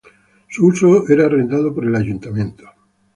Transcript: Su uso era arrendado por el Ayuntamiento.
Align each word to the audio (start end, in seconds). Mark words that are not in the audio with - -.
Su 0.49 0.65
uso 0.65 1.07
era 1.09 1.27
arrendado 1.27 1.75
por 1.75 1.85
el 1.85 1.95
Ayuntamiento. 1.95 2.67